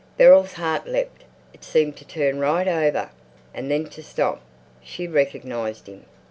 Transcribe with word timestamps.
Beryl's 0.17 0.53
heart 0.53 0.87
leapt; 0.87 1.25
it 1.53 1.63
seemed 1.63 1.95
to 1.97 2.05
turn 2.05 2.39
right 2.39 2.67
over, 2.67 3.11
and 3.53 3.69
then 3.69 3.85
to 3.89 4.01
stop. 4.01 4.41
She 4.81 5.07
recognized 5.07 5.85
him. 5.85 6.05